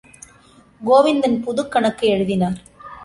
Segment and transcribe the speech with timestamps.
[0.81, 2.59] கோவிந்தன் புதுக்கணக்கு எழுதினார்.